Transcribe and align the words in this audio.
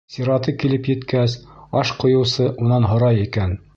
Сираты 0.13 0.53
килеп 0.63 0.89
еткәс, 0.91 1.35
аш 1.83 1.91
ҡойоусы 2.01 2.49
унан 2.65 2.89
һорай 2.95 3.23
икән: 3.27 3.55